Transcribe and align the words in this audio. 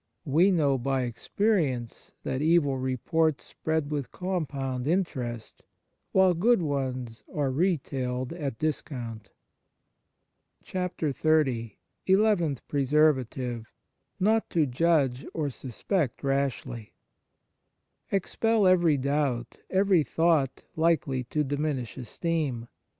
We 0.25 0.49
know 0.49 0.79
by 0.79 1.03
experience 1.03 2.11
that 2.23 2.41
evil 2.41 2.79
reports 2.79 3.43
spread 3.43 3.91
with 3.91 4.11
com 4.11 4.47
pound 4.47 4.87
interest, 4.87 5.61
while 6.11 6.33
good 6.33 6.59
ones 6.59 7.23
are 7.31 7.51
retailed 7.51 8.33
at 8.33 8.57
discount 8.57 9.29
70 10.65 10.97
XXX 11.13 11.75
ELEVENTH 12.07 12.67
PRESERVATIVE 12.67 13.71
Not 14.19 14.49
to 14.49 14.65
judge 14.65 15.23
or 15.35 15.51
suspect 15.51 16.23
rashly 16.23 16.93
EXPEL 18.11 18.65
every 18.65 18.97
doubt, 18.97 19.59
every 19.69 20.01
thought, 20.03 20.63
likely 20.75 21.25
to 21.25 21.43
diminish 21.43 21.95
esteem. 21.95 22.67